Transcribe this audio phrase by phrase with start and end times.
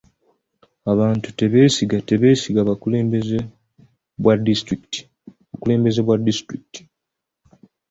[0.91, 3.37] Abantu tebeesiga tebeesiga bukulembeze
[4.21, 6.79] bwa disitulikiti.